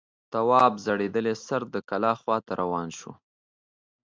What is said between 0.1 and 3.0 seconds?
تواب ځړېدلی سر د کلا خواته روان